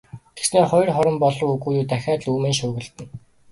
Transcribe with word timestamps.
Тэгснээ 0.35 0.65
хоёр 0.71 0.89
хором 0.95 1.15
болов 1.23 1.41
уу, 1.43 1.51
үгүй 1.55 1.73
юу 1.79 1.85
дахиад 1.91 2.21
л 2.23 2.31
үймэн 2.33 2.55
шуугилдана. 2.59 3.11